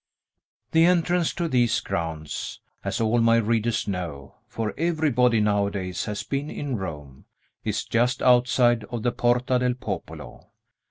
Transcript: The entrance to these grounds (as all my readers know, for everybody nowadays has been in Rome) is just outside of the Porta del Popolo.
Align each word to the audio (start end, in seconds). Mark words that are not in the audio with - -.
The 0.71 0.85
entrance 0.85 1.31
to 1.35 1.47
these 1.47 1.79
grounds 1.79 2.59
(as 2.83 2.99
all 2.99 3.19
my 3.21 3.35
readers 3.35 3.87
know, 3.87 4.33
for 4.47 4.73
everybody 4.75 5.39
nowadays 5.39 6.05
has 6.05 6.23
been 6.23 6.49
in 6.49 6.75
Rome) 6.75 7.25
is 7.63 7.83
just 7.85 8.23
outside 8.23 8.83
of 8.85 9.03
the 9.03 9.11
Porta 9.11 9.59
del 9.59 9.75
Popolo. 9.75 10.49